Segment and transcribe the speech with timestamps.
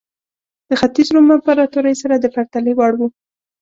[0.67, 3.07] د ختیځ روم امپراتورۍ سره د پرتلې وړ وه.